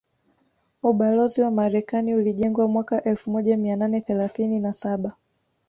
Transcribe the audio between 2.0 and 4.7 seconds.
ulijengwa mwaka elfu moja mia nane thelathine